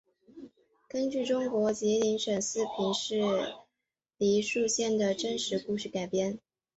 [0.87, 3.53] 根据中国吉林省四平市
[4.17, 6.39] 梨树县的真实故事改编。